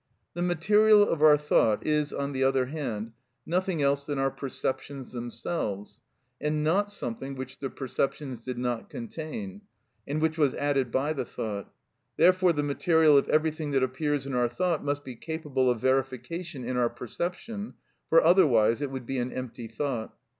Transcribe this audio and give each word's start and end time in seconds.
The 0.33 0.41
material 0.41 1.07
of 1.07 1.21
our 1.21 1.37
thought 1.37 1.85
is, 1.85 2.11
on 2.11 2.31
the 2.33 2.43
other 2.43 2.65
hand, 2.65 3.11
nothing 3.45 3.83
else 3.83 4.03
than 4.03 4.17
our 4.17 4.31
perceptions 4.31 5.11
themselves, 5.11 6.01
and 6.41 6.63
not 6.63 6.91
something 6.91 7.35
which 7.35 7.59
the 7.59 7.69
perceptions 7.69 8.43
did 8.43 8.57
not 8.57 8.89
contain, 8.89 9.61
and 10.07 10.19
which 10.19 10.39
was 10.39 10.55
added 10.55 10.89
by 10.91 11.13
the 11.13 11.23
thought; 11.25 11.71
therefore 12.17 12.51
the 12.53 12.63
material 12.63 13.15
of 13.15 13.29
everything 13.29 13.69
that 13.73 13.83
appears 13.83 14.25
in 14.25 14.33
our 14.33 14.49
thought 14.49 14.83
must 14.83 15.03
be 15.03 15.13
capable 15.15 15.69
of 15.69 15.81
verification 15.81 16.63
in 16.63 16.77
our 16.77 16.89
perception, 16.89 17.75
for 18.09 18.23
otherwise 18.23 18.81
it 18.81 18.89
would 18.89 19.05
be 19.05 19.19
an 19.19 19.31
empty 19.31 19.67
thought. 19.67 20.15